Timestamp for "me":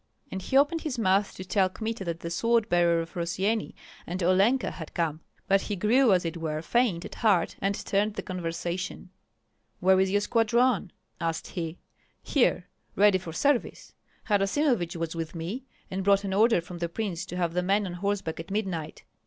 15.35-15.65